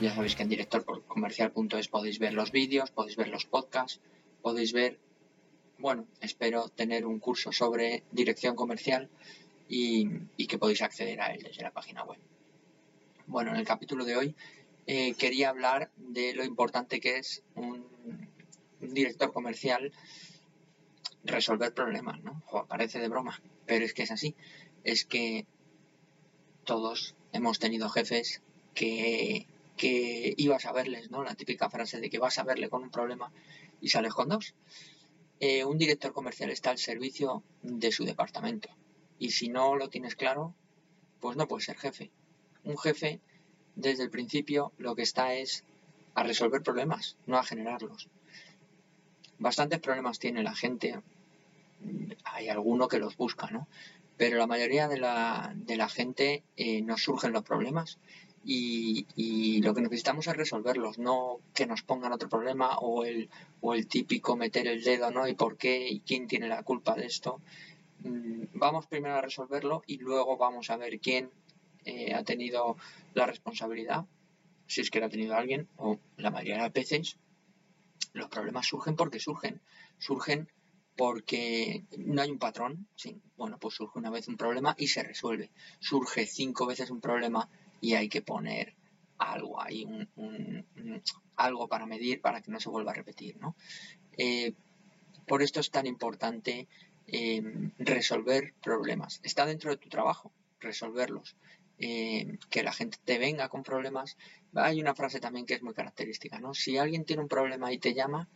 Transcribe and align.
Ya 0.00 0.14
sabéis 0.14 0.34
que 0.34 0.42
en 0.42 0.48
directorcomercial.es 0.48 1.88
podéis 1.88 2.18
ver 2.18 2.32
los 2.32 2.52
vídeos, 2.52 2.90
podéis 2.90 3.16
ver 3.16 3.28
los 3.28 3.44
podcasts, 3.44 4.00
podéis 4.40 4.72
ver, 4.72 4.98
bueno, 5.76 6.06
espero 6.22 6.70
tener 6.70 7.04
un 7.04 7.18
curso 7.18 7.52
sobre 7.52 8.02
dirección 8.10 8.56
comercial 8.56 9.10
y, 9.68 10.08
que 10.46 10.56
podéis 10.56 10.80
acceder 10.80 11.20
a 11.20 11.34
él 11.34 11.42
desde 11.42 11.62
la 11.62 11.70
página 11.70 12.02
web. 12.04 12.18
Bueno, 13.26 13.50
en 13.50 13.58
el 13.58 13.66
capítulo 13.66 14.06
de 14.06 14.16
hoy 14.16 14.34
eh, 14.86 15.12
quería 15.14 15.50
hablar 15.50 15.90
de 15.98 16.32
lo 16.32 16.44
importante 16.44 16.98
que 16.98 17.18
es 17.18 17.42
un, 17.54 17.84
director 18.80 19.34
comercial 19.34 19.92
resolver 21.24 21.74
problemas, 21.74 22.22
¿no? 22.22 22.42
parece 22.66 22.98
de 23.00 23.08
broma, 23.08 23.42
pero 23.66 23.84
es 23.84 23.92
que 23.92 24.04
es 24.04 24.10
así. 24.10 24.34
Es 24.82 25.04
que 25.04 25.44
todos 26.64 27.14
hemos 27.32 27.58
tenido 27.58 27.90
jefes 27.90 28.40
que, 28.74 29.46
que 29.80 30.34
ibas 30.36 30.66
a 30.66 30.72
verles, 30.72 31.10
¿no? 31.10 31.24
La 31.24 31.34
típica 31.34 31.70
frase 31.70 32.00
de 32.00 32.10
que 32.10 32.18
vas 32.18 32.38
a 32.38 32.44
verle 32.44 32.68
con 32.68 32.82
un 32.82 32.90
problema 32.90 33.32
y 33.80 33.88
sales 33.88 34.12
con 34.12 34.28
dos. 34.28 34.54
Eh, 35.40 35.64
un 35.64 35.78
director 35.78 36.12
comercial 36.12 36.50
está 36.50 36.68
al 36.68 36.76
servicio 36.76 37.42
de 37.62 37.90
su 37.90 38.04
departamento. 38.04 38.68
Y 39.18 39.30
si 39.30 39.48
no 39.48 39.76
lo 39.76 39.88
tienes 39.88 40.16
claro, 40.16 40.54
pues 41.18 41.38
no 41.38 41.48
puedes 41.48 41.64
ser 41.64 41.78
jefe. 41.78 42.10
Un 42.62 42.76
jefe, 42.76 43.22
desde 43.74 44.02
el 44.02 44.10
principio, 44.10 44.74
lo 44.76 44.94
que 44.94 45.00
está 45.00 45.32
es 45.32 45.64
a 46.14 46.24
resolver 46.24 46.62
problemas, 46.62 47.16
no 47.24 47.38
a 47.38 47.42
generarlos. 47.42 48.10
Bastantes 49.38 49.80
problemas 49.80 50.18
tiene 50.18 50.42
la 50.42 50.54
gente. 50.54 51.00
Hay 52.24 52.50
alguno 52.50 52.86
que 52.86 52.98
los 52.98 53.16
busca, 53.16 53.46
¿no? 53.50 53.66
Pero 54.18 54.36
la 54.36 54.46
mayoría 54.46 54.88
de 54.88 54.98
la, 54.98 55.88
gente 55.88 56.44
eh, 56.58 56.82
nos 56.82 57.02
surgen 57.02 57.32
los 57.32 57.44
problemas 57.44 57.98
y, 58.44 59.60
lo 59.62 59.74
que 59.74 59.82
necesitamos 59.82 60.26
es 60.26 60.36
resolverlos, 60.36 60.98
no 60.98 61.40
que 61.54 61.66
nos 61.66 61.82
pongan 61.82 62.12
otro 62.12 62.28
problema 62.28 62.78
o 62.78 63.04
el, 63.04 63.28
o 63.60 63.74
el 63.74 63.86
típico 63.86 64.36
meter 64.36 64.66
el 64.66 64.82
dedo, 64.82 65.10
¿no? 65.10 65.28
¿Y 65.28 65.34
por 65.34 65.56
qué? 65.56 65.88
¿Y 65.88 66.00
quién 66.00 66.26
tiene 66.26 66.48
la 66.48 66.62
culpa 66.62 66.94
de 66.94 67.06
esto? 67.06 67.40
Mm, 68.00 68.44
vamos 68.54 68.86
primero 68.86 69.16
a 69.16 69.20
resolverlo 69.20 69.82
y 69.86 69.98
luego 69.98 70.36
vamos 70.36 70.70
a 70.70 70.76
ver 70.76 70.98
quién 71.00 71.30
eh, 71.84 72.14
ha 72.14 72.24
tenido 72.24 72.76
la 73.14 73.26
responsabilidad, 73.26 74.06
si 74.66 74.80
es 74.80 74.90
que 74.90 75.00
la 75.00 75.06
ha 75.06 75.10
tenido 75.10 75.34
alguien, 75.34 75.68
o 75.76 75.98
la 76.16 76.30
mayoría 76.30 76.56
de 76.56 76.62
las 76.62 76.72
veces, 76.72 77.18
los 78.12 78.28
problemas 78.28 78.66
surgen 78.66 78.96
porque 78.96 79.20
surgen. 79.20 79.60
Surgen 79.98 80.48
porque 80.96 81.84
no 81.98 82.22
hay 82.22 82.30
un 82.30 82.38
patrón. 82.38 82.86
Bueno, 83.36 83.58
pues 83.58 83.74
surge 83.74 83.98
una 83.98 84.10
vez 84.10 84.28
un 84.28 84.36
problema 84.36 84.74
y 84.78 84.88
se 84.88 85.02
resuelve. 85.02 85.50
Surge 85.78 86.26
cinco 86.26 86.66
veces 86.66 86.90
un 86.90 87.00
problema 87.00 87.48
y 87.80 87.94
hay 87.94 88.08
que 88.08 88.22
poner 88.22 88.74
algo 89.18 89.60
ahí, 89.60 89.86
algo 91.36 91.68
para 91.68 91.86
medir 91.86 92.20
para 92.20 92.40
que 92.40 92.50
no 92.50 92.60
se 92.60 92.68
vuelva 92.68 92.92
a 92.92 92.94
repetir. 92.94 93.36
¿no? 93.38 93.54
Eh, 94.16 94.52
por 95.26 95.42
esto 95.42 95.60
es 95.60 95.70
tan 95.70 95.86
importante 95.86 96.68
em, 97.06 97.72
resolver 97.78 98.54
problemas. 98.62 99.20
Está 99.22 99.46
dentro 99.46 99.70
de 99.70 99.76
tu 99.76 99.88
trabajo 99.88 100.32
resolverlos. 100.60 101.36
Em, 101.82 102.36
que 102.50 102.62
la 102.62 102.74
gente 102.74 102.98
te 103.02 103.18
venga 103.18 103.48
con 103.48 103.62
problemas. 103.62 104.18
Hay 104.54 104.80
una 104.82 104.94
frase 104.94 105.18
también 105.18 105.46
que 105.46 105.54
es 105.54 105.62
muy 105.62 105.72
característica, 105.72 106.38
¿no? 106.38 106.52
Si 106.52 106.76
alguien 106.76 107.06
tiene 107.06 107.22
un 107.22 107.28
problema 107.28 107.72
y 107.72 107.78
te 107.78 107.94
llama, 107.94 108.28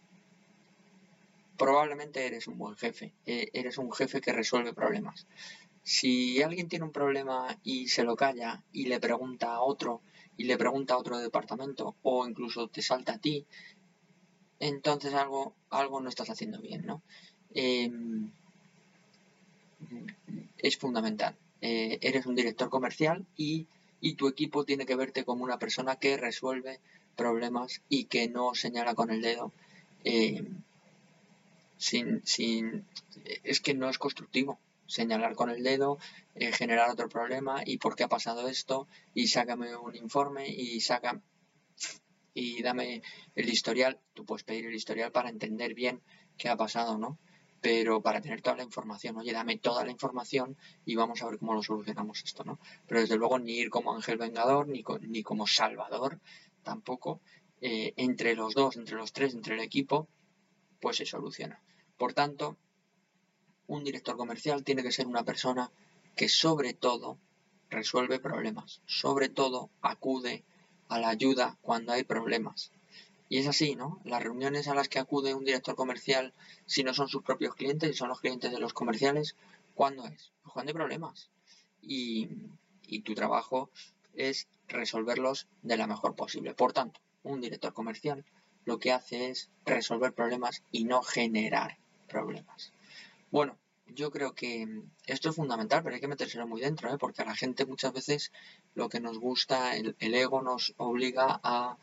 probablemente 1.59 2.27
eres 2.27 2.47
un 2.47 2.57
buen 2.57 2.75
jefe. 2.75 3.13
Eh, 3.27 3.51
eres 3.53 3.77
un 3.77 3.93
jefe 3.93 4.23
que 4.23 4.33
resuelve 4.33 4.73
problemas. 4.73 5.27
Si 5.85 6.43
alguien 6.43 6.69
tiene 6.71 6.87
un 6.87 6.93
problema 6.93 7.59
y 7.63 7.89
se 7.89 8.05
lo 8.05 8.17
calla 8.17 8.63
y 8.73 8.87
le 8.87 9.01
pregunta 9.01 9.53
a 9.53 9.61
otro 9.61 10.01
y 10.39 10.45
le 10.45 10.57
pregunta 10.57 10.95
a 10.95 10.99
otro 10.99 11.19
departamento 11.19 11.95
o 12.03 12.27
incluso 12.27 12.69
te 12.69 12.81
salta 12.81 13.13
a 13.13 13.19
ti, 13.19 13.45
entonces 14.61 15.13
algo, 15.13 15.55
algo 15.69 16.01
no 16.01 16.09
estás 16.09 16.31
haciendo 16.31 16.59
bien, 16.59 16.87
¿no? 16.87 17.03
Em, 17.53 18.31
es 20.57 20.79
fundamental. 20.79 21.37
Eh, 21.61 21.99
eres 22.01 22.25
un 22.25 22.35
director 22.35 22.71
comercial 22.71 23.27
y, 23.37 23.67
tu 24.17 24.29
equipo 24.29 24.65
tiene 24.65 24.87
que 24.87 24.97
verte 24.97 25.25
como 25.25 25.45
una 25.45 25.59
persona 25.59 25.97
que 25.97 26.17
resuelve 26.17 26.81
problemas 27.17 27.83
y 27.89 28.05
que 28.05 28.29
no 28.29 28.55
señala 28.55 28.95
con 28.95 29.11
el 29.11 29.21
dedo. 29.21 29.53
Em, 30.05 30.63
sin, 31.77 32.23
sin, 32.25 32.87
es 33.45 33.61
que 33.61 33.75
no 33.75 33.89
es 33.91 33.99
constructivo 33.99 34.59
señalar 34.87 35.35
con 35.35 35.51
el 35.51 35.63
dedo, 35.63 35.99
eh, 36.35 36.53
generar 36.53 36.91
otro 36.91 37.09
problema 37.09 37.63
y 37.65 37.79
por 37.79 37.97
qué 37.97 38.05
ha 38.05 38.09
pasado 38.09 38.49
esto 38.49 38.89
y 39.15 39.29
sácame 39.29 39.77
un 39.77 39.97
informe 39.97 40.49
y 40.49 40.81
saca 40.81 41.21
y 42.35 42.63
dame 42.63 43.03
el 43.35 43.49
historial. 43.49 44.01
Tú 44.13 44.25
puedes 44.25 44.45
pedir 44.45 44.67
el 44.67 44.75
historial 44.75 45.13
para 45.13 45.31
entender 45.31 45.75
bien 45.75 46.03
qué 46.37 46.49
ha 46.49 46.57
pasado, 46.57 46.99
¿no? 46.99 47.19
Pero 47.61 48.03
para 48.03 48.21
tener 48.21 48.43
toda 48.43 48.57
la 48.57 48.63
información, 48.63 49.17
oye, 49.17 49.33
dame 49.33 49.57
toda 49.57 49.85
la 49.85 49.91
información 49.91 50.59
y 50.85 50.97
vamos 50.97 51.23
a 51.23 51.27
ver 51.31 51.39
cómo 51.39 51.55
lo 51.55 51.63
solucionamos 51.63 52.23
esto, 52.23 52.45
¿no? 52.45 52.59
Pero 52.87 53.01
desde 53.01 53.17
luego 53.17 53.39
ni 53.39 53.53
ir 53.53 53.71
como 53.71 53.95
ángel 53.95 54.19
vengador 54.19 54.69
ni, 54.69 54.85
ni 55.09 55.23
como 55.23 55.47
salvador 55.47 56.21
tampoco. 56.63 57.21
Eh, 57.61 57.95
entre 57.97 58.35
los 58.35 58.53
dos, 58.53 58.77
entre 58.77 58.97
los 58.97 59.13
tres, 59.13 59.33
entre 59.35 59.55
el 59.55 59.63
equipo, 59.63 60.09
pues 60.81 60.99
se 60.99 61.07
soluciona. 61.07 61.63
Por 61.97 62.13
tanto, 62.13 62.59
un 63.67 63.85
director 63.85 64.17
comercial 64.17 64.65
tiene 64.65 64.83
que 64.83 64.93
ser 64.93 65.07
una 65.07 65.25
persona 65.25 65.71
que 66.17 66.29
sobre 66.29 66.75
todo 66.75 67.19
resuelve 67.71 68.19
problemas, 68.19 68.81
sobre 68.87 69.29
todo 69.29 69.71
acude 69.83 70.45
a 70.89 70.99
la 70.99 71.09
ayuda 71.09 71.57
cuando 71.63 71.93
hay 71.93 72.05
problemas. 72.05 72.71
Y 73.29 73.39
es 73.39 73.47
así, 73.49 73.75
¿no? 73.75 74.01
Las 74.05 74.23
reuniones 74.23 74.69
a 74.69 74.75
las 74.75 74.89
que 74.89 74.99
acude 74.99 75.35
un 75.35 75.45
director 75.45 75.75
comercial, 75.75 76.35
si 76.67 76.85
no 76.85 76.95
son 76.95 77.09
sus 77.09 77.23
propios 77.23 77.55
clientes 77.55 77.91
y 77.91 77.95
son 77.95 78.09
los 78.09 78.21
clientes 78.21 78.53
de 78.53 78.61
los 78.61 78.75
comerciales, 78.75 79.35
¿cuándo 79.75 80.07
es? 80.07 80.31
Pues 80.43 80.53
cuando 80.53 80.71
hay 80.71 80.75
problemas. 80.75 81.31
Y, 81.83 82.29
y 82.87 83.01
tu 83.01 83.15
trabajo 83.15 83.71
es 84.15 84.47
resolverlos 84.69 85.49
de 85.63 85.77
la 85.77 85.87
mejor 85.87 86.15
posible. 86.15 86.55
Por 86.55 86.73
tanto, 86.73 87.01
un 87.23 87.41
director 87.41 87.73
comercial 87.73 88.25
lo 88.65 88.79
que 88.79 88.93
hace 88.93 89.31
es 89.31 89.51
resolver 89.65 90.13
problemas 90.13 90.63
y 90.71 90.85
no 90.85 91.03
generar 91.03 91.79
problemas. 92.09 92.73
Bueno, 93.35 93.59
yo 93.87 94.13
creo 94.13 94.33
que 94.33 94.65
esto 95.07 95.31
es 95.31 95.35
fundamental, 95.35 95.83
pero 95.83 95.97
hay 95.97 96.01
que 96.01 96.07
metérselo 96.07 96.47
muy 96.47 96.61
dentro, 96.61 96.95
¿eh? 96.95 96.99
porque 96.99 97.23
a 97.23 97.25
la 97.25 97.35
gente 97.35 97.67
muchas 97.67 97.93
veces 97.93 98.31
lo 98.77 98.89
que 98.89 99.01
nos 99.01 99.19
gusta, 99.19 99.75
el, 99.75 99.97
ego 99.99 100.41
nos 100.41 100.73
obliga 100.77 101.41
a 101.43 101.77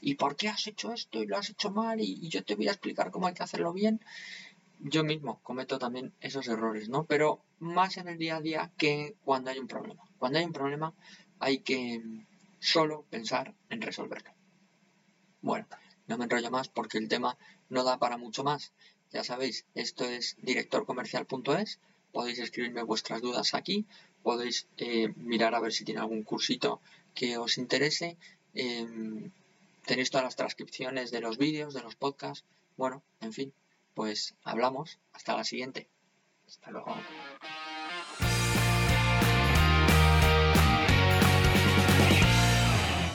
¿y 0.00 0.16
por 0.16 0.34
qué 0.34 0.48
has 0.48 0.66
hecho 0.66 0.92
esto 0.92 1.22
y 1.22 1.26
lo 1.26 1.36
has 1.36 1.48
hecho 1.48 1.70
mal? 1.70 2.00
Y, 2.00 2.28
yo 2.28 2.42
te 2.42 2.56
voy 2.56 2.66
a 2.66 2.72
explicar 2.72 3.12
cómo 3.12 3.28
hay 3.28 3.34
que 3.34 3.44
hacerlo 3.44 3.72
bien. 3.72 4.00
Yo 4.80 5.04
mismo 5.04 5.38
cometo 5.44 5.78
también 5.78 6.12
esos 6.20 6.48
errores, 6.48 6.88
¿no? 6.88 7.04
Pero 7.04 7.40
más 7.60 7.98
en 7.98 8.08
el 8.08 8.18
día 8.18 8.38
a 8.38 8.40
día 8.40 8.72
que 8.76 9.14
cuando 9.24 9.50
hay 9.50 9.60
un 9.60 9.68
problema. 9.68 10.02
Cuando 10.18 10.40
hay 10.40 10.44
un 10.44 10.52
problema 10.52 10.92
hay 11.38 11.60
que 11.60 12.02
solo 12.58 13.04
pensar 13.10 13.54
en 13.70 13.80
resolverlo. 13.80 14.32
Bueno, 15.40 15.68
no 16.08 16.18
me 16.18 16.24
enrollo 16.24 16.50
más 16.50 16.68
porque 16.68 16.98
el 16.98 17.06
tema 17.06 17.38
no 17.68 17.84
da 17.84 17.96
para 17.96 18.16
mucho 18.16 18.42
más. 18.42 18.72
Ya 19.12 19.24
sabéis, 19.24 19.64
esto 19.74 20.04
es 20.04 20.36
directorcomercial.es. 20.42 21.80
Podéis 22.12 22.38
escribirme 22.38 22.82
vuestras 22.82 23.20
dudas 23.20 23.54
aquí. 23.54 23.86
Podéis 24.22 24.68
eh, 24.78 25.12
mirar 25.16 25.54
a 25.54 25.60
ver 25.60 25.72
si 25.72 25.84
tiene 25.84 26.00
algún 26.00 26.22
cursito 26.22 26.80
que 27.14 27.38
os 27.38 27.58
interese. 27.58 28.16
Em, 28.54 29.30
tenéis 29.84 30.10
todas 30.10 30.24
las 30.24 30.36
transcripciones 30.36 31.10
de 31.10 31.20
los 31.20 31.38
vídeos, 31.38 31.74
de 31.74 31.82
los 31.82 31.94
podcasts. 31.94 32.44
Bueno, 32.76 33.02
en 33.20 33.32
fin, 33.32 33.52
pues 33.94 34.34
hablamos. 34.42 34.98
Hasta 35.12 35.36
la 35.36 35.44
siguiente. 35.44 35.88
Hasta 36.46 36.70
luego. 36.70 36.94